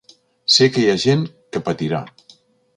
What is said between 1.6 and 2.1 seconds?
patirà.